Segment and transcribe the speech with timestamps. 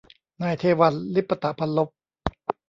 [0.41, 1.89] นายเทวัญ ลิปตพัลลภ